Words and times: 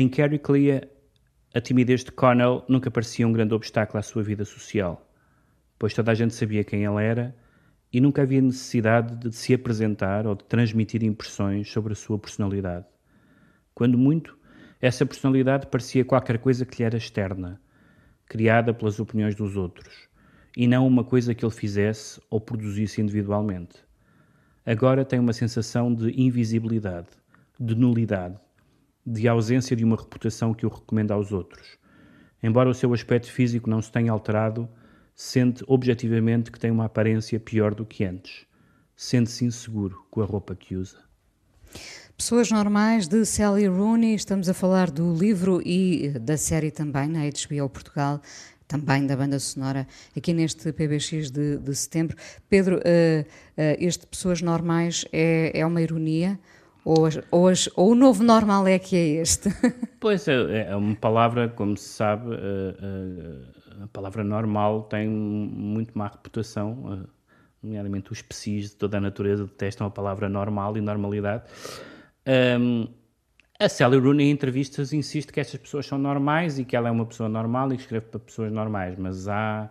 Em 0.00 0.08
Carrie 0.08 0.38
Clea, 0.38 0.88
a 1.52 1.60
timidez 1.60 2.04
de 2.04 2.12
Connell 2.12 2.64
nunca 2.68 2.88
parecia 2.88 3.26
um 3.26 3.32
grande 3.32 3.52
obstáculo 3.52 3.98
à 3.98 4.02
sua 4.02 4.22
vida 4.22 4.44
social, 4.44 5.04
pois 5.76 5.92
toda 5.92 6.12
a 6.12 6.14
gente 6.14 6.34
sabia 6.34 6.62
quem 6.62 6.84
ela 6.84 7.02
era 7.02 7.34
e 7.92 8.00
nunca 8.00 8.22
havia 8.22 8.40
necessidade 8.40 9.16
de 9.16 9.34
se 9.34 9.52
apresentar 9.52 10.24
ou 10.24 10.36
de 10.36 10.44
transmitir 10.44 11.02
impressões 11.02 11.68
sobre 11.68 11.94
a 11.94 11.96
sua 11.96 12.16
personalidade. 12.16 12.86
Quando 13.74 13.98
muito, 13.98 14.38
essa 14.80 15.04
personalidade 15.04 15.66
parecia 15.66 16.04
qualquer 16.04 16.38
coisa 16.38 16.64
que 16.64 16.78
lhe 16.78 16.84
era 16.84 16.96
externa, 16.96 17.60
criada 18.24 18.72
pelas 18.72 19.00
opiniões 19.00 19.34
dos 19.34 19.56
outros, 19.56 20.08
e 20.56 20.68
não 20.68 20.86
uma 20.86 21.02
coisa 21.02 21.34
que 21.34 21.44
ele 21.44 21.52
fizesse 21.52 22.22
ou 22.30 22.40
produzisse 22.40 23.00
individualmente. 23.00 23.84
Agora 24.64 25.04
tem 25.04 25.18
uma 25.18 25.32
sensação 25.32 25.92
de 25.92 26.08
invisibilidade, 26.22 27.08
de 27.58 27.74
nulidade, 27.74 28.38
de 29.10 29.26
ausência 29.26 29.74
de 29.74 29.84
uma 29.84 29.96
reputação 29.96 30.52
que 30.52 30.66
o 30.66 30.68
recomenda 30.68 31.14
aos 31.14 31.32
outros. 31.32 31.78
Embora 32.42 32.68
o 32.68 32.74
seu 32.74 32.92
aspecto 32.92 33.32
físico 33.32 33.68
não 33.68 33.80
se 33.80 33.90
tenha 33.90 34.12
alterado, 34.12 34.68
sente 35.14 35.64
objetivamente 35.66 36.52
que 36.52 36.60
tem 36.60 36.70
uma 36.70 36.84
aparência 36.84 37.40
pior 37.40 37.74
do 37.74 37.86
que 37.86 38.04
antes. 38.04 38.46
Sente-se 38.94 39.44
inseguro 39.44 40.04
com 40.10 40.20
a 40.20 40.24
roupa 40.24 40.54
que 40.54 40.76
usa. 40.76 40.98
Pessoas 42.16 42.50
Normais 42.50 43.08
de 43.08 43.24
Sally 43.24 43.66
Rooney, 43.66 44.14
estamos 44.14 44.48
a 44.48 44.54
falar 44.54 44.90
do 44.90 45.14
livro 45.14 45.62
e 45.64 46.10
da 46.20 46.36
série 46.36 46.70
também 46.70 47.08
na 47.08 47.20
HBO 47.20 47.68
Portugal, 47.68 48.20
também 48.66 49.06
da 49.06 49.16
banda 49.16 49.38
sonora, 49.38 49.86
aqui 50.16 50.34
neste 50.34 50.72
PBX 50.72 51.30
de, 51.30 51.58
de 51.58 51.74
setembro. 51.74 52.16
Pedro, 52.48 52.76
uh, 52.76 52.80
uh, 52.80 53.76
este 53.78 54.06
Pessoas 54.06 54.42
Normais 54.42 55.04
é, 55.12 55.52
é 55.54 55.64
uma 55.64 55.80
ironia? 55.80 56.38
Ou, 56.88 57.06
ou, 57.30 57.90
o 57.90 57.94
novo 57.94 58.24
normal 58.24 58.66
é 58.66 58.78
que 58.78 58.96
é 58.96 59.06
este? 59.20 59.50
Pois 60.00 60.26
é, 60.26 60.70
é 60.70 60.76
uma 60.76 60.94
palavra, 60.94 61.48
como 61.48 61.76
se 61.76 61.88
sabe, 61.88 62.32
a, 62.32 63.82
a, 63.82 63.84
a 63.84 63.86
palavra 63.88 64.24
normal 64.24 64.84
tem 64.84 65.06
muito 65.06 65.98
má 65.98 66.06
reputação, 66.06 67.06
nomeadamente 67.62 68.10
os 68.12 68.22
PCs 68.22 68.70
de 68.70 68.76
toda 68.76 68.96
a 68.96 69.00
natureza 69.00 69.44
detestam 69.44 69.86
a 69.86 69.90
palavra 69.90 70.30
normal 70.30 70.78
e 70.78 70.80
normalidade. 70.80 71.42
Um, 72.58 72.86
a 73.60 73.68
Sally 73.68 73.98
Rooney 73.98 74.28
em 74.28 74.30
entrevistas 74.30 74.92
insiste 74.92 75.30
que 75.30 75.40
estas 75.40 75.60
pessoas 75.60 75.84
são 75.84 75.98
normais 75.98 76.58
e 76.58 76.64
que 76.64 76.74
ela 76.74 76.88
é 76.88 76.92
uma 76.92 77.04
pessoa 77.04 77.28
normal 77.28 77.70
e 77.72 77.76
que 77.76 77.82
escreve 77.82 78.06
para 78.06 78.20
pessoas 78.20 78.50
normais, 78.50 78.96
mas 78.96 79.28
há 79.28 79.68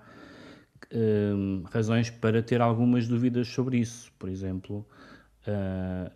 um, 0.93 1.63
razões 1.71 2.11
para 2.11 2.43
ter 2.43 2.61
algumas 2.61 3.07
dúvidas 3.07 3.47
sobre 3.47 3.77
isso. 3.77 4.11
Por 4.19 4.29
exemplo, 4.29 4.85
uh, 5.47 6.11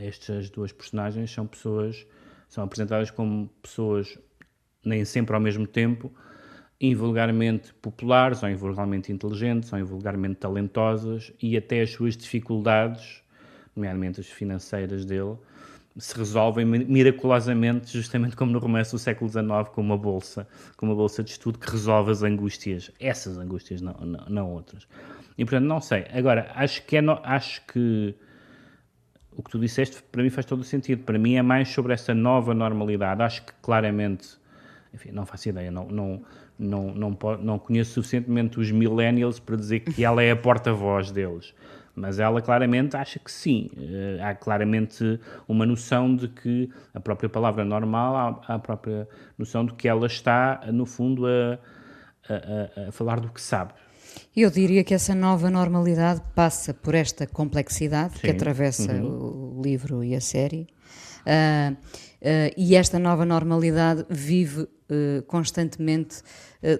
estas 0.00 0.50
duas 0.50 0.72
personagens 0.72 1.30
são 1.30 1.46
pessoas, 1.46 2.06
são 2.48 2.64
apresentadas 2.64 3.10
como 3.10 3.48
pessoas 3.62 4.18
nem 4.84 5.04
sempre 5.04 5.34
ao 5.34 5.40
mesmo 5.40 5.66
tempo, 5.66 6.12
invulgarmente 6.80 7.72
populares, 7.74 8.42
ou 8.42 8.48
invulgarmente 8.48 9.12
inteligentes, 9.12 9.72
ou 9.72 9.78
invulgarmente 9.78 10.36
talentosas, 10.36 11.32
e 11.40 11.56
até 11.56 11.80
as 11.80 11.90
suas 11.90 12.16
dificuldades, 12.16 13.22
nomeadamente 13.74 14.20
as 14.20 14.26
financeiras 14.26 15.04
dele, 15.04 15.36
se 15.96 16.16
resolvem 16.16 16.64
miraculosamente, 16.66 17.92
justamente 17.92 18.34
como 18.34 18.50
no 18.50 18.58
romance 18.58 18.90
do 18.90 18.98
século 18.98 19.30
XIX, 19.30 19.68
com 19.72 19.80
uma 19.80 19.96
bolsa, 19.96 20.46
com 20.76 20.86
uma 20.86 20.94
bolsa 20.94 21.22
de 21.22 21.30
estudo 21.30 21.58
que 21.58 21.70
resolve 21.70 22.10
as 22.10 22.22
angústias, 22.22 22.90
essas 22.98 23.38
angústias, 23.38 23.80
não, 23.80 23.94
não, 23.94 24.26
não 24.28 24.52
outras. 24.52 24.88
E 25.38 25.44
portanto, 25.44 25.66
não 25.66 25.80
sei. 25.80 26.04
Agora, 26.12 26.50
acho 26.54 26.84
que, 26.84 26.96
é 26.96 27.00
no, 27.00 27.20
acho 27.22 27.64
que 27.66 28.14
o 29.36 29.42
que 29.42 29.50
tu 29.50 29.58
disseste 29.58 30.02
para 30.10 30.22
mim 30.22 30.30
faz 30.30 30.46
todo 30.46 30.60
o 30.60 30.64
sentido. 30.64 31.02
Para 31.04 31.18
mim 31.18 31.34
é 31.34 31.42
mais 31.42 31.68
sobre 31.68 31.92
essa 31.92 32.14
nova 32.14 32.54
normalidade. 32.54 33.22
Acho 33.22 33.44
que 33.44 33.52
claramente, 33.62 34.28
enfim, 34.92 35.10
não 35.12 35.26
faço 35.26 35.48
ideia, 35.48 35.70
não, 35.70 35.86
não, 35.86 36.22
não, 36.58 36.94
não, 36.94 37.18
não 37.40 37.58
conheço 37.58 37.92
suficientemente 37.92 38.58
os 38.58 38.70
millennials 38.70 39.38
para 39.38 39.56
dizer 39.56 39.80
que 39.80 40.04
ela 40.04 40.22
é 40.22 40.30
a 40.30 40.36
porta-voz 40.36 41.10
deles 41.10 41.54
mas 41.94 42.18
ela 42.18 42.42
claramente 42.42 42.96
acha 42.96 43.18
que 43.18 43.30
sim. 43.30 43.70
Uh, 43.76 44.22
há 44.22 44.34
claramente 44.34 45.20
uma 45.46 45.64
noção 45.64 46.14
de 46.14 46.28
que 46.28 46.68
a 46.92 47.00
própria 47.00 47.28
palavra 47.28 47.64
normal, 47.64 48.42
há, 48.46 48.54
a 48.54 48.58
própria 48.58 49.08
noção 49.38 49.64
de 49.64 49.74
que 49.74 49.86
ela 49.86 50.06
está, 50.06 50.60
no 50.72 50.86
fundo, 50.86 51.26
a, 51.26 51.58
a, 52.28 52.88
a, 52.88 52.92
falar 52.92 53.20
do 53.20 53.28
que 53.28 53.40
sabe. 53.40 53.72
Eu 54.36 54.50
diria 54.50 54.84
que 54.84 54.94
essa 54.94 55.14
nova 55.14 55.50
normalidade 55.50 56.22
passa 56.34 56.74
por 56.74 56.94
esta 56.94 57.26
complexidade 57.26 58.14
sim. 58.14 58.20
que 58.20 58.30
atravessa 58.30 58.92
uhum. 58.92 59.58
o 59.58 59.62
livro 59.62 60.02
e 60.02 60.14
a 60.14 60.20
série. 60.20 60.66
Uh, 61.26 61.72
uh, 61.72 61.76
e 62.56 62.74
esta 62.74 62.98
nova 62.98 63.24
normalidade 63.24 64.04
vive 64.08 64.68
constantemente 65.26 66.18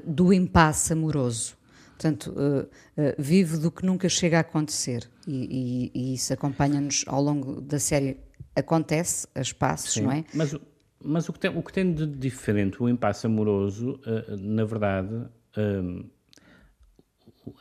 do 0.05 0.31
impasse 0.31 0.93
amoroso. 0.93 1.57
Portanto, 1.95 2.35
uh, 2.37 2.63
uh, 2.63 3.15
vive 3.19 3.57
do 3.59 3.71
que 3.71 3.87
nunca 3.87 4.09
chega 4.09 4.39
a 4.39 4.41
acontecer. 4.41 5.09
E, 5.27 5.91
e, 5.95 6.11
e 6.11 6.15
isso 6.15 6.33
acompanha-nos 6.33 7.05
ao 7.07 7.23
longo 7.23 7.61
da 7.61 7.79
série. 7.79 8.19
Acontece 8.55 9.27
a 9.35 9.41
espaços, 9.41 9.95
Sim, 9.95 10.03
não 10.03 10.13
é? 10.13 10.25
Mas, 10.35 10.57
mas 11.03 11.29
o, 11.29 11.33
que 11.33 11.39
tem, 11.39 11.57
o 11.57 11.63
que 11.63 11.73
tem 11.73 11.93
de 11.93 12.07
diferente 12.07 12.83
o 12.83 12.89
impasse 12.89 13.27
amoroso, 13.27 14.01
uh, 14.07 14.37
na 14.37 14.65
verdade, 14.65 15.27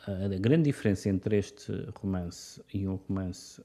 a 0.06 0.38
grande 0.38 0.64
diferença 0.64 1.08
entre 1.08 1.38
este 1.38 1.72
romance 1.94 2.62
e 2.72 2.86
um 2.86 2.96
romance. 2.96 3.62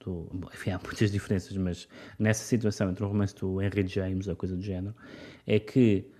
Do, 0.00 0.28
enfim, 0.52 0.72
há 0.72 0.80
muitas 0.82 1.10
diferenças, 1.10 1.56
mas 1.56 1.88
nessa 2.18 2.44
situação 2.44 2.90
entre 2.90 3.02
o 3.02 3.08
romance 3.08 3.34
do 3.36 3.62
Henry 3.62 3.86
James, 3.86 4.28
a 4.28 4.34
coisa 4.34 4.54
do 4.54 4.62
género, 4.62 4.94
é 5.46 5.58
que 5.58 6.12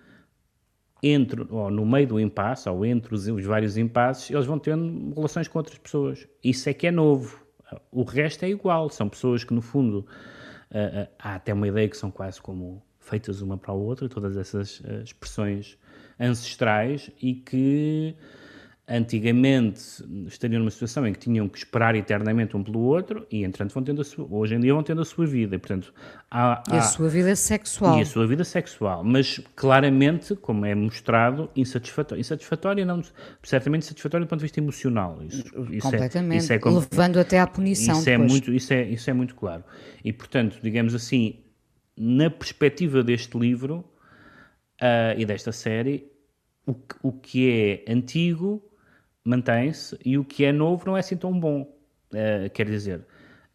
entre, 1.04 1.46
ou 1.50 1.70
no 1.70 1.84
meio 1.84 2.06
do 2.06 2.20
impasse, 2.20 2.68
ou 2.68 2.84
entre 2.86 3.14
os, 3.14 3.28
os, 3.28 3.44
vários 3.44 3.76
impasses, 3.76 4.30
eles 4.30 4.46
vão 4.46 4.58
tendo 4.58 5.14
relações 5.14 5.46
com 5.46 5.58
outras 5.58 5.78
pessoas. 5.78 6.26
Isso 6.42 6.68
é 6.68 6.72
que 6.72 6.86
é 6.86 6.90
novo. 6.90 7.44
O 7.90 8.04
resto 8.04 8.44
é 8.44 8.48
igual. 8.48 8.88
São 8.88 9.08
pessoas 9.08 9.44
que, 9.44 9.52
no 9.52 9.60
fundo, 9.60 10.06
uh, 10.70 11.02
uh, 11.02 11.08
há 11.18 11.34
até 11.34 11.52
uma 11.52 11.68
ideia 11.68 11.88
que 11.88 11.96
são 11.96 12.10
quase 12.10 12.40
como 12.40 12.82
feitas 12.98 13.42
uma 13.42 13.58
para 13.58 13.72
a 13.72 13.74
outra, 13.74 14.08
todas 14.08 14.36
essas 14.36 14.80
uh, 14.80 15.02
expressões 15.02 15.78
ancestrais, 16.18 17.10
e 17.20 17.34
que 17.34 18.16
antigamente 18.86 19.80
estariam 20.26 20.58
numa 20.58 20.70
situação 20.70 21.06
em 21.06 21.12
que 21.12 21.18
tinham 21.18 21.48
que 21.48 21.56
esperar 21.56 21.94
eternamente 21.94 22.54
um 22.54 22.62
pelo 22.62 22.80
outro 22.80 23.26
e, 23.30 23.42
entretanto, 23.42 23.72
vão 23.72 23.82
tendo 23.82 24.04
sua, 24.04 24.26
hoje 24.30 24.54
em 24.54 24.60
dia 24.60 24.74
vão 24.74 24.82
tendo 24.82 25.00
a 25.00 25.04
sua 25.06 25.26
vida. 25.26 25.56
E, 25.56 25.58
portanto, 25.58 25.92
há, 26.30 26.62
e 26.70 26.76
a 26.76 26.82
sua 26.82 27.08
vida 27.08 27.34
sexual. 27.34 27.98
E 27.98 28.02
a 28.02 28.06
sua 28.06 28.26
vida 28.26 28.44
sexual. 28.44 29.02
Mas, 29.02 29.40
claramente, 29.56 30.36
como 30.36 30.66
é 30.66 30.74
mostrado, 30.74 31.50
insatisfatório. 31.56 32.20
Insatisfatório, 32.20 32.84
não, 32.84 33.02
certamente 33.42 33.84
insatisfatório 33.84 34.26
do 34.26 34.28
ponto 34.28 34.40
de 34.40 34.44
vista 34.44 34.60
emocional. 34.60 35.18
Isso, 35.22 35.42
isso 35.70 35.86
é- 35.86 35.90
Completamente. 35.90 36.52
É, 36.52 36.56
isso 36.56 36.68
é, 36.68 36.70
levando 36.70 37.18
até 37.18 37.40
à 37.40 37.46
punição 37.46 37.98
isso 37.98 38.10
é 38.10 38.18
muito 38.18 38.52
Isso 38.52 38.72
é, 38.74 38.82
isso 38.82 39.08
é 39.08 39.14
muito 39.14 39.34
claro. 39.34 39.64
E, 40.04 40.12
portanto, 40.12 40.58
digamos 40.62 40.94
assim, 40.94 41.40
na 41.96 42.28
perspectiva 42.28 43.02
deste 43.02 43.38
livro 43.38 43.76
uh, 44.82 45.18
e 45.18 45.24
desta 45.24 45.52
série, 45.52 46.12
o, 46.66 46.74
o 47.02 47.12
que 47.12 47.82
é 47.86 47.90
antigo 47.90 48.62
mantém-se 49.24 49.98
e 50.04 50.18
o 50.18 50.24
que 50.24 50.44
é 50.44 50.52
novo 50.52 50.84
não 50.86 50.96
é 50.96 51.00
assim 51.00 51.16
tão 51.16 51.38
bom. 51.38 51.62
Uh, 52.12 52.48
quer 52.52 52.66
dizer, 52.66 53.04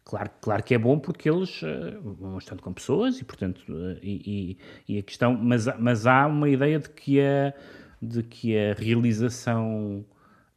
claro, 0.04 0.30
claro 0.40 0.62
que 0.62 0.74
é 0.74 0.78
bom 0.78 0.98
porque 0.98 1.30
eles 1.30 1.62
uh, 1.62 2.00
vão 2.02 2.36
estando 2.38 2.62
com 2.62 2.72
pessoas 2.72 3.20
e, 3.20 3.24
portanto, 3.24 3.60
uh, 3.68 3.98
e, 4.02 4.58
e, 4.88 4.98
a 4.98 5.02
questão, 5.02 5.34
mas, 5.34 5.66
mas 5.78 6.06
há 6.06 6.26
uma 6.26 6.48
ideia 6.48 6.78
de 6.78 6.90
que 6.90 7.20
a, 7.20 7.54
de 8.02 8.22
que 8.22 8.58
a 8.58 8.74
realização 8.74 10.04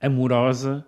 amorosa 0.02 0.86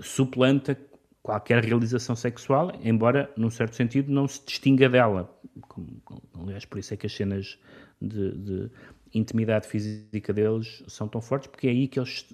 suplanta 0.00 0.78
qualquer 1.22 1.62
realização 1.62 2.16
sexual, 2.16 2.72
embora, 2.82 3.30
num 3.36 3.50
certo 3.50 3.76
sentido, 3.76 4.10
não 4.10 4.26
se 4.26 4.44
distinga 4.44 4.88
dela. 4.88 5.30
Como, 5.68 6.00
aliás, 6.40 6.64
por 6.64 6.78
isso 6.78 6.94
é 6.94 6.96
que 6.96 7.06
as 7.06 7.14
cenas 7.14 7.58
de, 8.00 8.32
de 8.38 8.70
intimidade 9.14 9.66
física 9.66 10.32
deles 10.32 10.82
são 10.86 11.08
tão 11.08 11.20
fortes, 11.20 11.50
porque 11.50 11.66
é 11.66 11.70
aí 11.70 11.88
que 11.88 11.98
eles, 11.98 12.26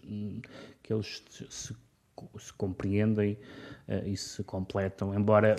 que 0.83 0.93
eles 0.93 1.23
se, 1.31 1.75
se 2.38 2.53
compreendem 2.56 3.38
uh, 3.88 4.06
e 4.06 4.17
se 4.17 4.43
completam. 4.44 5.15
Embora, 5.15 5.56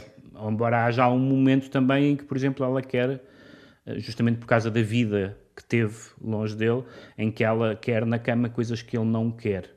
embora 0.47 0.85
haja 0.85 1.07
um 1.09 1.19
momento 1.19 1.69
também 1.69 2.12
em 2.12 2.15
que, 2.15 2.24
por 2.24 2.38
exemplo, 2.38 2.65
ela 2.65 2.81
quer, 2.81 3.21
uh, 3.85 4.00
justamente 4.00 4.38
por 4.38 4.47
causa 4.47 4.71
da 4.71 4.81
vida 4.81 5.38
que 5.56 5.63
teve 5.63 5.95
longe 6.21 6.56
dele, 6.56 6.83
em 7.18 7.31
que 7.31 7.44
ela 7.44 7.75
quer 7.75 8.06
na 8.06 8.19
cama 8.19 8.47
coisas 8.47 8.81
que 8.81 8.95
ele 8.95 9.06
não 9.06 9.31
quer. 9.31 9.76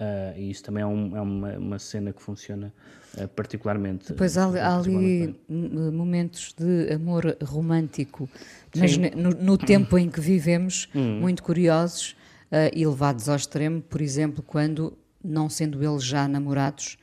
Uh, 0.00 0.38
e 0.38 0.50
isso 0.50 0.62
também 0.62 0.82
é, 0.82 0.86
um, 0.86 1.16
é 1.16 1.20
uma, 1.20 1.58
uma, 1.58 1.78
cena 1.78 2.12
que 2.12 2.22
funciona 2.22 2.72
uh, 3.16 3.26
particularmente. 3.28 4.08
Depois 4.08 4.38
há, 4.38 4.44
há 4.44 4.78
ali 4.78 5.34
momentos 5.48 6.54
de 6.56 6.92
amor 6.92 7.36
romântico, 7.42 8.28
mas 8.76 8.96
no, 8.96 9.30
no, 9.30 9.58
tempo 9.58 9.98
em 9.98 10.08
que 10.08 10.20
vivemos, 10.20 10.88
hum. 10.94 11.20
muito 11.20 11.42
curiosos 11.42 12.16
uh, 12.52 12.70
e 12.72 12.86
levados 12.86 13.28
ao 13.28 13.34
extremo, 13.34 13.82
por 13.82 14.00
exemplo, 14.00 14.42
quando, 14.42 14.96
não 15.22 15.48
sendo 15.48 15.82
eles 15.82 16.04
já 16.04 16.28
namorados, 16.28 16.96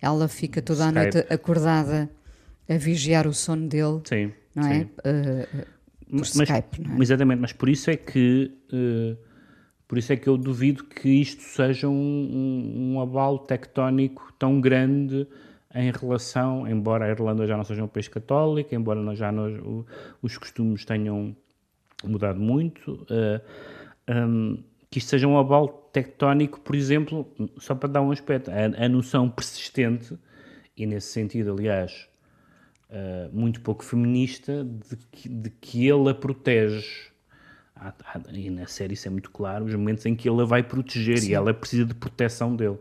ela 0.00 0.26
fica 0.26 0.62
toda 0.62 0.86
a 0.86 0.92
noite 0.92 1.18
acordada 1.30 2.08
a 2.68 2.74
vigiar 2.78 3.26
o 3.26 3.34
sono 3.34 3.68
dele. 3.68 4.00
Sim 4.04 4.32
não 4.58 4.68
é? 4.68 4.80
Uh, 4.82 5.66
por 6.10 6.20
mas, 6.20 6.34
Skype, 6.34 6.80
não 6.80 6.96
é? 6.96 7.02
Exatamente, 7.02 7.40
mas 7.40 7.52
por 7.52 7.68
isso 7.68 7.90
é 7.90 7.96
que 7.96 8.50
por 9.88 9.96
isso 9.96 10.12
é 10.12 10.16
que 10.16 10.28
eu 10.28 10.36
duvido 10.36 10.84
que 10.84 11.08
isto 11.08 11.42
seja 11.42 11.88
um, 11.88 11.92
um, 11.92 12.92
um 12.94 13.00
abalo 13.00 13.38
tectónico 13.38 14.32
tão 14.38 14.60
grande 14.60 15.26
em 15.74 15.90
relação, 15.90 16.68
embora 16.68 17.06
a 17.06 17.08
Irlanda 17.08 17.46
já 17.46 17.56
não 17.56 17.64
seja 17.64 17.82
um 17.82 17.88
país 17.88 18.06
católico, 18.06 18.74
embora 18.74 19.14
já 19.14 19.32
nós, 19.32 19.58
o, 19.60 19.86
os 20.22 20.36
costumes 20.36 20.84
tenham 20.84 21.34
mudado 22.04 22.38
muito, 22.38 23.06
uh, 23.10 23.40
um, 24.08 24.62
que 24.90 24.98
isto 24.98 25.08
seja 25.08 25.26
um 25.26 25.38
abalo 25.38 25.68
tectónico, 25.92 26.60
por 26.60 26.76
exemplo, 26.76 27.26
só 27.58 27.74
para 27.74 27.88
dar 27.88 28.02
um 28.02 28.10
aspecto, 28.10 28.50
a, 28.50 28.84
a 28.84 28.88
noção 28.88 29.28
persistente, 29.28 30.18
e 30.76 30.86
nesse 30.86 31.12
sentido, 31.12 31.52
aliás, 31.52 32.08
uh, 32.90 33.34
muito 33.36 33.60
pouco 33.60 33.84
feminista, 33.84 34.64
de 34.64 34.96
que, 35.10 35.28
de 35.28 35.50
que 35.50 35.88
ele 35.88 36.10
a 36.10 36.14
protege. 36.14 37.08
Há, 37.80 37.88
há, 37.88 38.20
e 38.32 38.50
na 38.50 38.66
série 38.66 38.94
isso 38.94 39.08
é 39.08 39.10
muito 39.10 39.30
claro, 39.30 39.64
os 39.64 39.74
momentos 39.74 40.04
em 40.06 40.14
que 40.14 40.28
ele 40.28 40.42
a 40.42 40.44
vai 40.44 40.62
proteger 40.62 41.18
Sim. 41.18 41.30
e 41.30 41.34
ela 41.34 41.54
precisa 41.54 41.84
de 41.84 41.94
proteção 41.94 42.54
dele. 42.54 42.78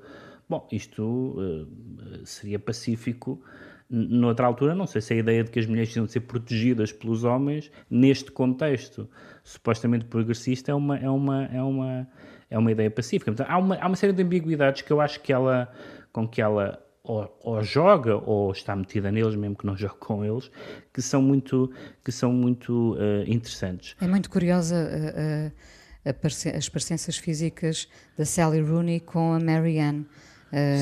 Bom, 0.50 0.68
isto 0.72 1.04
uh, 1.04 2.26
seria 2.26 2.58
pacífico 2.58 3.42
noutra 3.90 4.46
altura, 4.46 4.76
não 4.76 4.86
sei 4.86 5.02
se 5.02 5.14
a 5.14 5.18
ideia 5.18 5.44
de 5.44 5.52
que 5.52 5.60
as 5.60 5.66
mulheres 5.66 5.90
precisam 5.90 6.06
de 6.06 6.12
ser 6.12 6.22
protegidas 6.22 6.92
pelos 6.92 7.24
homens, 7.24 7.72
neste 7.90 8.32
contexto 8.32 9.10
supostamente 9.44 10.06
progressista, 10.06 10.72
é 10.72 10.76
uma, 10.76 10.98
é 10.98 11.10
uma, 11.10 11.46
é 11.46 11.62
uma, 11.62 12.08
é 12.50 12.58
uma 12.58 12.72
ideia 12.72 12.92
pacífica. 12.92 13.32
Portanto, 13.32 13.50
há, 13.50 13.58
uma, 13.58 13.78
há 13.78 13.88
uma 13.88 13.96
série 13.96 14.12
de 14.12 14.22
ambiguidades 14.22 14.82
que 14.82 14.92
eu 14.92 15.00
acho 15.00 15.22
que 15.22 15.32
ela, 15.32 15.72
com 16.12 16.28
que 16.28 16.42
ela 16.42 16.86
ou, 17.08 17.40
ou, 17.42 17.64
joga 17.64 18.18
ou 18.18 18.52
está 18.52 18.76
metida 18.76 19.12
neles, 19.12 19.36
mesmo 19.36 19.56
que 19.56 19.66
não 19.66 19.76
jogue 19.78 19.96
com 20.00 20.24
eles, 20.24 20.52
que 20.94 21.02
são 21.02 21.22
muito, 21.22 21.72
que 22.04 22.12
são 22.12 22.32
muito 22.34 22.96
uh, 22.96 23.24
interessantes. 23.26 23.96
É 24.00 24.08
muito 24.08 24.30
curiosa 24.30 24.76
uh, 24.76 25.48
uh, 25.48 26.58
as 26.58 26.70
parecenças 26.70 27.18
físicas 27.18 27.88
da 28.18 28.26
Sally 28.26 28.62
Rooney 28.62 29.00
com 29.00 29.34
a 29.34 29.40
Marianne. 29.40 30.06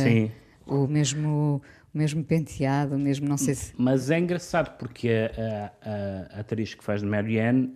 Sim. 0.04 0.32
O 0.68 0.88
mesmo 0.88 1.62
o 1.94 1.98
mesmo 1.98 2.24
penteado, 2.24 2.96
o 2.96 3.00
mesmo 3.00 3.28
não 3.28 3.38
sei 3.38 3.56
se. 3.56 3.74
Mas 3.78 4.12
é 4.12 4.20
engraçado 4.20 4.78
porque 4.78 5.10
a, 5.10 5.72
a, 5.82 6.38
a 6.38 6.40
atriz 6.42 6.76
que 6.76 6.84
faz 6.84 7.02
de 7.02 7.08
Marianne, 7.08 7.74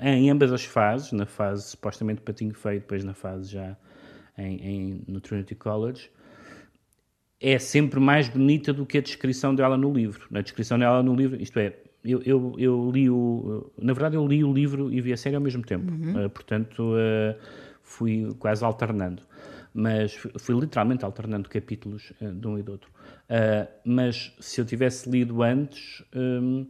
em 0.00 0.30
ambas 0.30 0.52
as 0.52 0.64
fases, 0.64 1.12
na 1.12 1.26
fase 1.26 1.64
supostamente 1.64 2.22
patinho 2.22 2.54
feio, 2.54 2.80
depois 2.80 3.04
na 3.04 3.12
fase 3.12 3.50
já 3.50 3.76
em, 4.38 4.56
em, 4.56 5.04
no 5.06 5.20
Trinity 5.20 5.54
College, 5.54 6.10
é 7.40 7.58
sempre 7.58 8.00
mais 8.00 8.28
bonita 8.28 8.72
do 8.72 8.86
que 8.86 8.98
a 8.98 9.00
descrição 9.00 9.54
dela 9.54 9.76
no 9.76 9.92
livro. 9.92 10.26
Na 10.30 10.40
descrição 10.40 10.78
dela 10.78 11.02
no 11.02 11.14
livro, 11.14 11.40
isto 11.40 11.58
é, 11.58 11.74
eu, 12.04 12.22
eu, 12.24 12.54
eu 12.58 12.90
li 12.90 13.10
o. 13.10 13.70
Na 13.80 13.92
verdade, 13.92 14.16
eu 14.16 14.26
li 14.26 14.42
o 14.42 14.52
livro 14.52 14.92
e 14.92 15.00
vi 15.00 15.12
a 15.12 15.16
série 15.16 15.36
ao 15.36 15.42
mesmo 15.42 15.62
tempo. 15.62 15.92
Uhum. 15.92 16.26
Uh, 16.26 16.30
portanto, 16.30 16.94
fui 17.82 18.34
quase 18.38 18.64
alternando 18.64 19.22
mas 19.76 20.14
fui 20.38 20.58
literalmente 20.58 21.04
alternando 21.04 21.50
capítulos 21.50 22.10
uh, 22.22 22.32
de 22.32 22.48
um 22.48 22.58
e 22.58 22.62
do 22.62 22.72
outro. 22.72 22.90
Uh, 23.28 23.68
mas 23.84 24.32
se 24.40 24.58
eu 24.58 24.64
tivesse 24.64 25.08
lido 25.08 25.42
antes. 25.42 26.02
Um, 26.14 26.66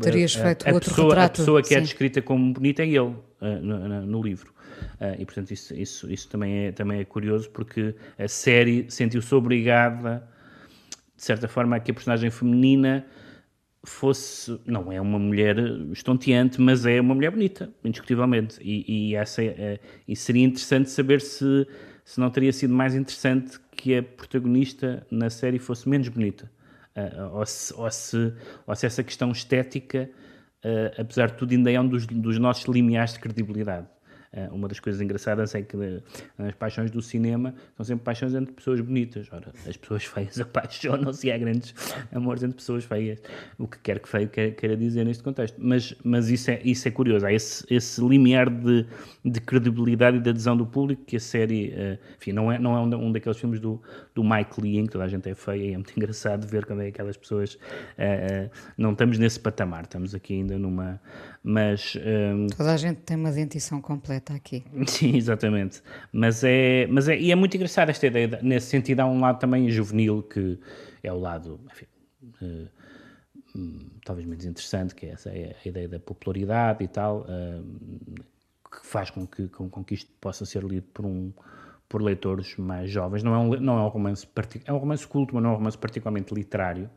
Terias 0.00 0.36
a, 0.36 0.42
feito 0.44 0.68
a, 0.68 0.72
outro 0.72 0.90
pessoa, 0.90 1.08
retrato. 1.10 1.42
A 1.42 1.44
pessoa 1.44 1.62
que 1.62 1.68
é 1.68 1.76
sim. 1.76 1.76
é 1.76 1.80
descrita 1.82 2.22
como 2.22 2.52
bonita 2.52 2.82
é 2.82 2.88
ele 2.88 2.98
uh, 2.98 3.22
no, 3.40 4.06
no, 4.06 4.22
livro. 4.22 4.52
e 5.18 5.24
portanto, 5.24 5.50
isso, 5.50 5.74
isso, 5.74 6.10
isso 6.10 6.28
também, 6.28 6.66
é, 6.66 6.72
também 6.72 7.00
é 7.00 7.04
curioso 7.04 7.50
porque 7.50 7.94
a 8.18 8.28
série 8.28 8.86
sentiu-se 8.90 9.34
obrigada, 9.34 10.28
de 11.16 11.22
certa 11.22 11.48
forma, 11.48 11.76
a 11.76 11.80
que 11.80 11.90
a 11.90 11.94
personagem 11.94 12.30
feminina 12.30 13.06
fosse, 13.84 14.60
não 14.66 14.90
é 14.92 15.00
uma 15.00 15.18
mulher 15.18 15.56
estonteante, 15.92 16.60
mas 16.60 16.84
é 16.84 17.00
uma 17.00 17.14
mulher 17.14 17.30
bonita, 17.30 17.70
indiscutivelmente. 17.84 18.58
E, 18.60 19.10
e, 19.10 19.14
essa, 19.14 19.42
é, 19.42 19.78
e 20.06 20.14
seria 20.14 20.44
interessante 20.44 20.90
saber 20.90 21.20
se 21.20 21.66
se 22.08 22.18
não 22.18 22.30
teria 22.30 22.54
sido 22.54 22.72
mais 22.72 22.94
interessante 22.94 23.60
que 23.70 23.94
a 23.94 24.02
protagonista 24.02 25.06
na 25.10 25.28
série 25.28 25.58
fosse 25.58 25.86
menos 25.86 26.08
bonita. 26.08 26.50
Ou, 27.34 27.44
se, 27.44 27.74
ou, 27.74 27.90
se, 27.90 28.32
ou, 28.66 28.74
se, 28.74 28.86
essa 28.86 29.04
questão 29.04 29.30
estética, 29.30 30.08
apesar 30.98 31.28
de 31.28 31.34
tudo, 31.34 31.52
ainda 31.52 31.70
é 31.70 31.80
um 31.80 31.88
dos, 31.88 32.06
dos 32.06 32.38
nossos 32.38 32.64
limiares 32.64 33.14
de 33.14 33.20
credibilidade. 33.20 33.86
Uh, 34.30 34.54
uma 34.54 34.68
das 34.68 34.78
coisas 34.78 35.00
engraçadas 35.00 35.54
é 35.54 35.62
que 35.62 35.74
as 36.38 36.54
paixões 36.54 36.90
do 36.90 37.00
cinema 37.00 37.54
são 37.76 37.84
sempre 37.84 38.04
paixões 38.04 38.34
entre 38.34 38.52
pessoas 38.52 38.80
bonitas. 38.80 39.26
Ora, 39.32 39.52
as 39.66 39.76
pessoas 39.76 40.04
feias 40.04 40.38
apaixonam-se 40.40 41.26
e 41.26 41.32
há 41.32 41.38
grandes 41.38 41.74
amores 42.12 42.42
entre 42.42 42.56
pessoas 42.56 42.84
feias. 42.84 43.22
O 43.58 43.66
que 43.66 43.78
quer 43.78 43.98
que 43.98 44.08
feio 44.08 44.28
queira 44.28 44.76
dizer 44.76 45.04
neste 45.04 45.22
contexto. 45.22 45.56
Mas, 45.58 45.94
mas 46.04 46.28
isso, 46.28 46.50
é, 46.50 46.60
isso 46.62 46.86
é 46.86 46.90
curioso. 46.90 47.24
Há 47.24 47.32
esse, 47.32 47.64
esse 47.70 48.06
limiar 48.06 48.50
de, 48.50 48.86
de 49.24 49.40
credibilidade 49.40 50.18
e 50.18 50.20
de 50.20 50.28
adesão 50.28 50.56
do 50.56 50.66
público 50.66 51.04
que 51.06 51.16
a 51.16 51.20
série. 51.20 51.68
Uh, 51.70 51.98
enfim, 52.18 52.32
não 52.32 52.52
é, 52.52 52.58
não 52.58 52.76
é 52.76 52.80
um, 52.80 53.06
um, 53.06 53.12
daqueles 53.12 53.38
filmes 53.38 53.58
do, 53.58 53.80
do 54.14 54.22
Mike 54.22 54.60
Lee 54.60 54.78
em 54.78 54.84
que 54.84 54.92
toda 54.92 55.04
a 55.04 55.08
gente 55.08 55.28
é 55.28 55.34
feia 55.34 55.70
e 55.70 55.72
é 55.72 55.74
muito 55.74 55.92
engraçado 55.96 56.46
ver 56.46 56.66
quando 56.66 56.82
é 56.82 56.88
aquelas 56.88 57.16
pessoas. 57.16 57.54
Uh, 57.54 58.50
não 58.76 58.92
estamos 58.92 59.18
nesse 59.18 59.40
patamar, 59.40 59.84
estamos 59.84 60.14
aqui 60.14 60.34
ainda 60.34 60.58
numa. 60.58 61.00
Mas. 61.42 61.96
toda 62.56 62.74
a 62.74 62.76
gente 62.76 63.00
tem 63.00 63.16
uma 63.16 63.32
dentição 63.32 63.80
completa 63.80 64.17
está 64.18 64.34
aqui. 64.34 64.64
Sim, 64.86 65.16
exatamente. 65.16 65.82
Mas 66.12 66.44
é, 66.44 66.86
mas 66.88 67.08
é, 67.08 67.18
e 67.18 67.32
é 67.32 67.34
muito 67.34 67.56
engraçado 67.56 67.90
esta 67.90 68.06
ideia, 68.06 68.38
nesse 68.42 68.68
sentido 68.68 69.00
há 69.00 69.06
um 69.06 69.20
lado 69.20 69.38
também 69.38 69.68
juvenil 69.70 70.22
que 70.22 70.58
é 71.02 71.12
o 71.12 71.18
lado, 71.18 71.60
enfim, 71.66 71.86
uh, 72.42 72.68
talvez 74.04 74.26
menos 74.26 74.44
interessante, 74.44 74.94
que 74.94 75.06
é 75.06 75.10
essa 75.10 75.30
é 75.30 75.56
a 75.64 75.68
ideia 75.68 75.88
da 75.88 75.98
popularidade 75.98 76.84
e 76.84 76.88
tal, 76.88 77.20
uh, 77.22 77.64
que 78.70 78.86
faz 78.86 79.10
com 79.10 79.26
que, 79.26 79.48
com, 79.48 79.68
com, 79.68 79.82
que 79.82 79.94
isto 79.94 80.10
possa 80.20 80.44
ser 80.44 80.62
lido 80.62 80.86
por 80.92 81.06
um 81.06 81.32
por 81.88 82.02
leitores 82.02 82.54
mais 82.58 82.90
jovens. 82.90 83.22
Não 83.22 83.34
é 83.34 83.38
um, 83.38 83.48
não 83.60 83.78
é 83.78 83.82
um 83.82 83.88
romance 83.88 84.28
é 84.66 84.72
um 84.72 84.76
romance 84.76 85.06
culto, 85.06 85.34
mas 85.34 85.42
não 85.42 85.50
é 85.50 85.52
um 85.54 85.56
romance 85.56 85.78
particularmente 85.78 86.34
literário. 86.34 86.90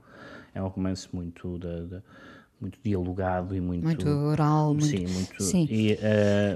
É 0.54 0.62
um 0.62 0.68
romance 0.68 1.08
muito 1.14 1.58
da, 1.58 1.82
da 1.84 2.04
muito 2.62 2.80
dialogado 2.84 3.56
e 3.56 3.60
muito 3.60 3.84
muito 3.84 4.08
oral 4.08 4.70
muito, 4.70 4.86
sim 4.86 5.08
muito 5.08 5.44
sim. 5.44 5.68
E, 5.70 5.94
uh, 5.94 5.98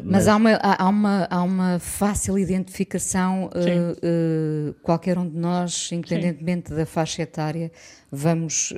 mas, 0.03 0.11
mas, 0.11 0.27
há 0.27 0.35
uma 0.35 0.51
há 0.61 0.89
uma 0.89 1.27
há 1.31 1.43
uma 1.43 1.79
fácil 1.79 2.37
identificação 2.37 3.45
uh, 3.45 4.69
uh, 4.69 4.73
qualquer 4.83 5.17
um 5.17 5.27
de 5.27 5.35
nós 5.35 5.91
independentemente 5.91 6.69
sim. 6.69 6.75
da 6.75 6.85
faixa 6.85 7.23
etária 7.23 7.71
vamos 8.11 8.73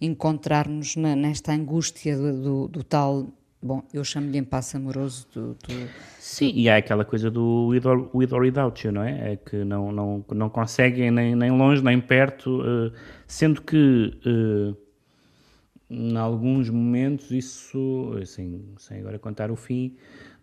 encontrar-nos 0.00 0.94
nesta 0.96 1.52
angústia 1.52 2.16
do, 2.16 2.42
do, 2.42 2.68
do, 2.68 2.84
tal 2.84 3.26
bom 3.60 3.82
eu 3.92 4.04
chamo-lhe 4.04 4.38
impasse 4.38 4.76
amoroso 4.76 5.26
do, 5.34 5.54
do, 5.54 5.88
sim 6.18 6.52
e 6.54 6.68
há 6.68 6.76
aquela 6.76 7.04
coisa 7.04 7.30
do 7.30 7.68
with 7.68 7.86
or, 7.86 8.10
with 8.14 8.32
or 8.32 8.42
without 8.42 8.86
you 8.86 8.92
não 8.92 9.02
é 9.02 9.32
é 9.32 9.36
que 9.36 9.64
não 9.64 9.90
não 9.90 10.24
não 10.30 10.48
conseguem 10.50 11.10
nem 11.10 11.34
nem 11.34 11.50
longe 11.50 11.82
nem 11.82 12.00
perto 12.00 12.60
sendo 13.26 13.62
que 13.62 14.12
em 15.90 16.16
alguns 16.16 16.70
momentos 16.70 17.30
isso, 17.30 18.16
assim, 18.22 18.64
sem 18.78 19.00
agora 19.00 19.18
contar 19.18 19.50
o 19.50 19.56
fim, 19.56 19.96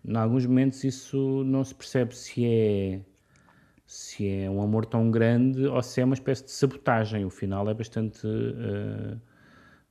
em 0.04 0.16
alguns 0.16 0.46
momentos 0.46 0.84
isso 0.84 1.42
não 1.44 1.64
se 1.64 1.74
percebe 1.74 2.16
se 2.16 2.44
é 2.44 3.00
se 3.86 4.26
é 4.26 4.48
um 4.50 4.62
amor 4.62 4.86
tão 4.86 5.10
grande 5.10 5.66
ou 5.66 5.82
se 5.82 6.00
é 6.00 6.04
uma 6.04 6.14
espécie 6.14 6.44
de 6.44 6.50
sabotagem. 6.50 7.26
O 7.26 7.30
final 7.30 7.68
é 7.68 7.74
bastante 7.74 8.26
uh, 8.26 9.20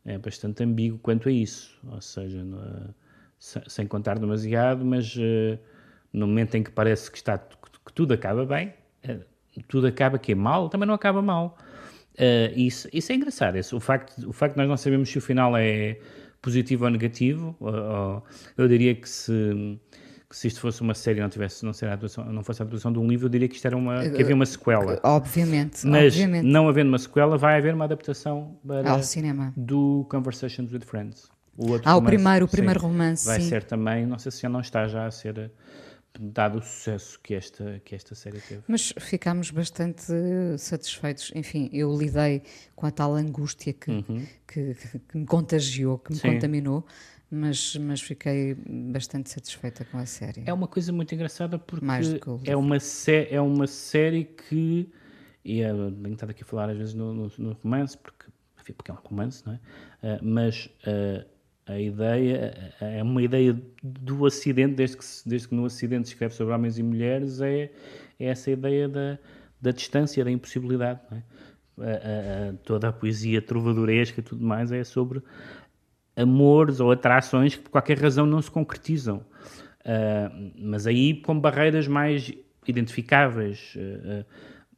é 0.05 0.17
bastante 0.17 0.63
ambíguo 0.63 0.97
quanto 0.99 1.29
a 1.29 1.31
isso, 1.31 1.79
ou 1.87 2.01
seja, 2.01 2.43
no, 2.43 2.95
sem 3.37 3.85
contar 3.87 4.17
demasiado, 4.17 4.83
mas 4.83 5.15
uh, 5.15 5.59
no 6.11 6.27
momento 6.27 6.55
em 6.55 6.63
que 6.63 6.71
parece 6.71 7.11
que 7.11 7.17
está 7.17 7.37
que 7.37 7.93
tudo 7.93 8.13
acaba 8.13 8.45
bem, 8.45 8.73
uh, 9.07 9.23
tudo 9.67 9.87
acaba 9.87 10.17
que 10.17 10.31
é 10.31 10.35
mal, 10.35 10.69
também 10.69 10.87
não 10.87 10.95
acaba 10.95 11.21
mal. 11.21 11.57
Uh, 12.15 12.51
isso, 12.55 12.87
isso 12.91 13.11
é 13.11 13.15
engraçado. 13.15 13.57
Isso, 13.57 13.75
o, 13.75 13.79
facto, 13.79 14.27
o 14.27 14.33
facto 14.33 14.53
de 14.53 14.59
nós 14.59 14.69
não 14.69 14.77
sabemos 14.77 15.09
se 15.09 15.17
o 15.17 15.21
final 15.21 15.55
é 15.57 15.97
positivo 16.41 16.85
ou 16.85 16.91
negativo, 16.91 17.55
ou, 17.59 17.73
ou, 17.73 18.23
eu 18.57 18.67
diria 18.67 18.95
que 18.95 19.07
se, 19.07 19.79
que 20.29 20.35
se 20.35 20.47
isto 20.47 20.59
fosse 20.59 20.81
uma 20.81 20.93
série 20.93 21.19
não 21.19 21.29
tivesse 21.29 21.63
não, 21.63 21.71
ser 21.71 21.87
a 21.87 21.93
atuação, 21.93 22.25
não 22.25 22.43
fosse 22.43 22.61
a 22.61 22.65
atuação 22.65 22.91
de 22.91 22.99
um 22.99 23.07
livro, 23.07 23.27
eu 23.27 23.29
diria 23.29 23.47
que 23.47 23.55
isto 23.55 23.65
era 23.65 23.77
uma 23.77 24.09
que 24.09 24.21
havia 24.21 24.35
uma 24.35 24.45
sequela. 24.45 24.99
Obviamente. 25.03 25.85
Mas 25.85 26.13
obviamente. 26.13 26.45
não 26.45 26.67
havendo 26.67 26.89
uma 26.89 26.99
sequela, 26.99 27.37
vai 27.37 27.57
haver 27.57 27.73
uma 27.73 27.85
adaptação 27.85 28.57
para, 28.65 28.89
ao 28.89 29.03
cinema 29.03 29.53
do 29.55 30.05
Conversations 30.09 30.71
with 30.71 30.81
Friends. 30.81 31.29
O 31.57 31.71
outro 31.71 31.87
ah, 31.87 31.93
romance, 31.93 32.03
o 32.03 32.05
primeiro, 32.05 32.45
o 32.45 32.47
primeiro 32.49 32.79
sim, 32.79 32.85
romance. 32.85 33.25
Vai 33.25 33.41
sim. 33.41 33.49
ser 33.49 33.63
também, 33.63 34.05
não 34.05 34.17
sei 34.17 34.31
se 34.31 34.41
já 34.41 34.49
não 34.49 34.61
está 34.61 34.87
já 34.87 35.05
a 35.05 35.11
ser 35.11 35.51
dado 36.19 36.59
o 36.59 36.61
sucesso 36.61 37.19
que 37.21 37.33
esta, 37.33 37.81
que 37.83 37.95
esta 37.95 38.15
série 38.15 38.39
teve. 38.39 38.63
Mas 38.67 38.93
ficámos 38.99 39.51
bastante 39.51 40.03
satisfeitos. 40.57 41.31
Enfim, 41.35 41.69
eu 41.71 41.95
lidei 41.97 42.43
com 42.75 42.85
a 42.85 42.91
tal 42.91 43.15
angústia 43.15 43.73
que, 43.73 43.91
uhum. 43.91 44.25
que, 44.47 44.75
que, 45.09 45.17
me 45.17 45.25
contagiou, 45.25 45.97
que 45.97 46.11
me 46.11 46.19
Sim. 46.19 46.33
contaminou, 46.33 46.85
mas, 47.29 47.75
mas 47.77 48.01
fiquei 48.01 48.55
bastante 48.55 49.29
satisfeita 49.29 49.85
com 49.85 49.97
a 49.97 50.05
série. 50.05 50.43
É 50.45 50.53
uma 50.53 50.67
coisa 50.67 50.91
muito 50.91 51.13
engraçada 51.15 51.57
porque 51.57 51.85
é 52.45 52.55
uma, 52.55 52.77
é 53.29 53.41
uma 53.41 53.67
série 53.67 54.25
que. 54.25 54.89
E 55.43 55.61
é, 55.61 55.73
tenho 55.73 56.13
estado 56.13 56.29
aqui 56.29 56.43
a 56.43 56.45
falar 56.45 56.69
às 56.69 56.77
vezes 56.77 56.93
no, 56.93 57.13
no, 57.13 57.31
no 57.37 57.53
romance, 57.53 57.97
porque 57.97 58.25
porque 58.73 58.91
é 58.91 58.93
um 58.93 58.97
romance, 58.97 59.43
não 59.45 59.53
é? 59.53 60.19
mas 60.21 60.69
a 61.71 61.79
ideia 61.79 62.73
é 62.79 63.01
uma 63.01 63.21
ideia 63.21 63.59
do 63.81 64.25
acidente, 64.25 64.75
desde 64.75 64.97
que, 64.97 65.05
desde 65.25 65.47
que 65.47 65.55
no 65.55 65.65
acidente 65.65 66.07
se 66.07 66.13
escreve 66.13 66.33
sobre 66.33 66.53
homens 66.53 66.77
e 66.77 66.83
mulheres, 66.83 67.41
é, 67.41 67.71
é 68.19 68.25
essa 68.25 68.51
ideia 68.51 68.87
da, 68.87 69.17
da 69.59 69.71
distância, 69.71 70.23
da 70.23 70.31
impossibilidade. 70.31 70.99
É? 71.11 71.21
A, 71.77 72.49
a, 72.49 72.53
toda 72.63 72.89
a 72.89 72.93
poesia 72.93 73.41
trovadoresca 73.41 74.19
e 74.19 74.23
tudo 74.23 74.45
mais 74.45 74.71
é 74.71 74.83
sobre 74.83 75.21
amores 76.15 76.79
ou 76.79 76.91
atrações 76.91 77.55
que 77.55 77.61
por 77.61 77.71
qualquer 77.71 77.97
razão 77.97 78.25
não 78.25 78.41
se 78.41 78.51
concretizam. 78.51 79.25
Uh, 79.79 80.51
mas 80.57 80.85
aí 80.85 81.21
com 81.21 81.39
barreiras 81.39 81.87
mais 81.87 82.31
identificáveis. 82.67 83.73
Uh, 83.75 84.21
uh, 84.21 84.25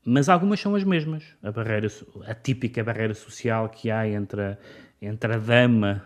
mas 0.06 0.30
algumas 0.30 0.60
são 0.60 0.76
as 0.76 0.84
mesmas. 0.84 1.24
A 1.42 1.52
barreira, 1.52 1.88
a 2.26 2.34
típica 2.34 2.84
barreira 2.84 3.14
social 3.14 3.70
que 3.70 3.90
há 3.90 4.08
entre 4.08 4.42
a, 4.42 4.58
entre 5.02 5.34
a 5.34 5.38
dama 5.38 6.06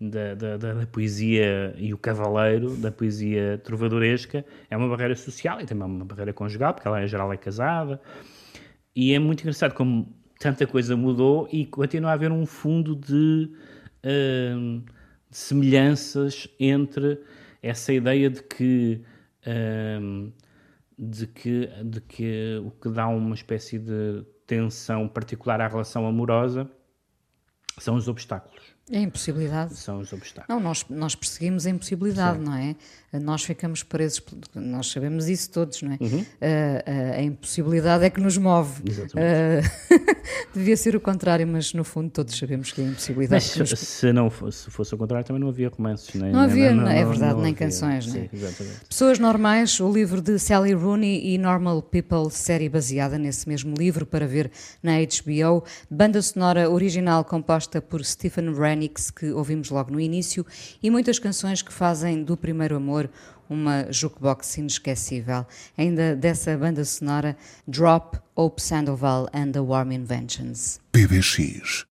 da, 0.00 0.34
da, 0.34 0.56
da, 0.56 0.86
poesia 0.86 1.74
e 1.78 1.94
o 1.94 1.98
cavaleiro, 1.98 2.76
da 2.76 2.90
poesia 2.90 3.60
trovadoresca, 3.64 4.44
é 4.70 4.76
uma 4.76 4.88
barreira 4.88 5.14
social 5.14 5.60
e 5.60 5.66
também 5.66 5.86
uma 5.86 6.04
barreira 6.04 6.32
conjugal, 6.32 6.74
porque 6.74 6.86
ela 6.88 7.02
em 7.02 7.06
geral 7.06 7.32
é 7.32 7.36
casada. 7.36 8.00
E 8.94 9.12
é 9.12 9.18
muito 9.18 9.40
engraçado 9.40 9.74
como 9.74 10.14
tanta 10.38 10.66
coisa 10.66 10.96
mudou 10.96 11.48
e 11.50 11.66
continua 11.66 12.10
a 12.10 12.14
haver 12.14 12.30
um 12.30 12.46
fundo 12.46 12.94
de, 12.94 13.50
uh, 14.04 14.80
de 15.30 15.36
semelhanças 15.36 16.48
entre 16.58 17.20
essa 17.62 17.92
ideia 17.92 18.28
de 18.28 18.42
que, 18.42 19.00
uh, 19.46 20.32
de 20.98 21.26
que 21.26 21.68
de 21.82 22.00
que 22.00 22.62
o 22.64 22.70
que 22.70 22.88
dá 22.90 23.08
uma 23.08 23.34
espécie 23.34 23.78
de 23.78 24.24
tensão 24.46 25.08
particular 25.08 25.60
à 25.60 25.68
relação 25.68 26.06
amorosa 26.06 26.70
são 27.78 27.94
os 27.96 28.08
obstáculos. 28.08 28.73
A 28.92 28.98
impossibilidade. 28.98 29.74
São 29.76 30.00
os 30.00 30.12
obstáculos. 30.12 30.46
Não, 30.48 30.60
nós, 30.60 30.84
nós 30.90 31.14
perseguimos 31.14 31.66
a 31.66 31.70
impossibilidade, 31.70 32.38
Sim. 32.38 32.44
não 32.44 32.54
é? 32.54 32.76
Nós 33.20 33.44
ficamos 33.44 33.82
presos, 33.82 34.20
nós 34.54 34.90
sabemos 34.90 35.28
isso 35.28 35.48
todos, 35.50 35.80
não 35.82 35.92
é? 35.92 35.98
Uhum. 36.00 36.18
Uh, 36.18 36.22
uh, 36.22 37.18
a 37.18 37.22
impossibilidade 37.22 38.04
é 38.04 38.10
que 38.10 38.20
nos 38.20 38.36
move. 38.36 38.82
Exatamente. 38.84 39.68
Uh, 39.68 40.16
devia 40.52 40.76
ser 40.76 40.96
o 40.96 41.00
contrário, 41.00 41.46
mas 41.46 41.72
no 41.72 41.84
fundo 41.84 42.10
todos 42.10 42.36
sabemos 42.36 42.72
que 42.72 42.80
a 42.82 42.84
impossibilidade. 42.84 43.52
Mas, 43.56 43.56
nos... 43.56 43.78
se, 43.78 44.12
não 44.12 44.28
fosse, 44.28 44.64
se 44.64 44.70
fosse 44.70 44.94
o 44.94 44.98
contrário, 44.98 45.24
também 45.24 45.40
não 45.40 45.48
havia 45.48 45.68
romances, 45.68 46.12
nem, 46.14 46.32
não 46.32 46.40
havia, 46.40 46.72
nem, 46.72 46.80
não, 46.80 46.88
é 46.88 47.04
verdade, 47.04 47.34
não 47.34 47.42
nem 47.42 47.52
havia. 47.52 47.66
canções, 47.66 48.06
Sim, 48.06 48.28
não 48.32 48.48
é? 48.48 48.64
Pessoas 48.88 49.18
Normais, 49.18 49.78
o 49.78 49.90
livro 49.90 50.20
de 50.20 50.38
Sally 50.38 50.74
Rooney 50.74 51.34
e 51.34 51.38
Normal 51.38 51.82
People, 51.82 52.30
série 52.30 52.68
baseada 52.68 53.16
nesse 53.16 53.48
mesmo 53.48 53.74
livro 53.76 54.04
para 54.04 54.26
ver 54.26 54.50
na 54.82 54.94
HBO. 54.98 55.64
Banda 55.88 56.20
sonora 56.20 56.68
original 56.68 57.24
composta 57.24 57.80
por 57.80 58.04
Stephen 58.04 58.52
Renix, 58.74 59.10
que 59.10 59.30
ouvimos 59.32 59.70
logo 59.70 59.92
no 59.92 60.00
início, 60.00 60.44
e 60.82 60.90
muitas 60.90 61.18
canções 61.18 61.62
que 61.62 61.72
fazem 61.72 62.22
do 62.22 62.36
primeiro 62.36 62.76
amor 62.76 63.08
uma 63.48 63.86
jukebox 63.92 64.58
inesquecível. 64.58 65.46
Ainda 65.78 66.16
dessa 66.16 66.56
banda 66.56 66.84
sonora, 66.84 67.36
Drop, 67.68 68.18
Hope 68.34 68.60
Sandoval 68.60 69.28
and 69.32 69.52
the 69.52 69.60
Warm 69.60 69.92
Inventions. 69.92 70.80
PBX 70.92 71.86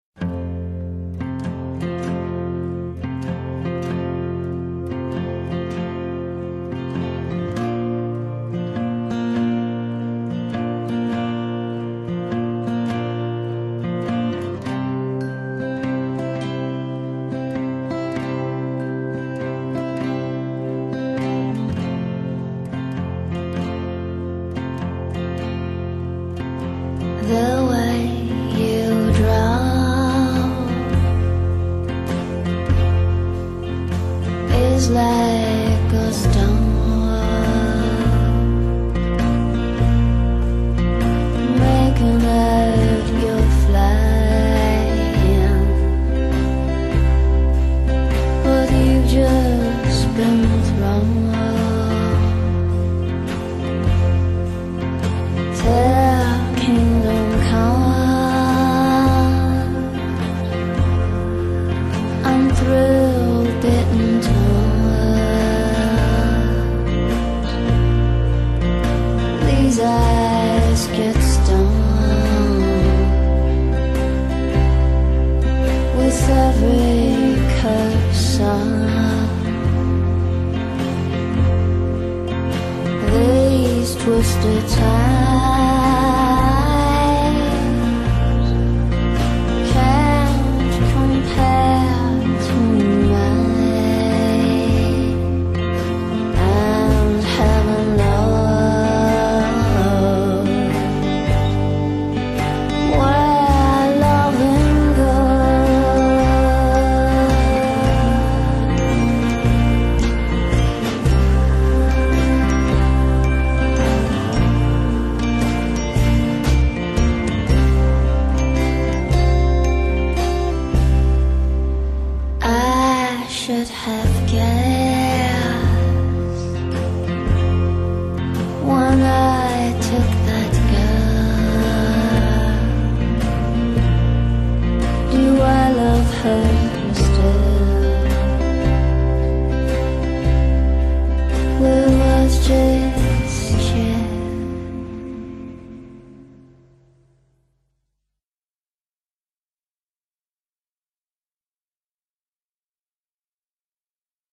down 129.00 129.31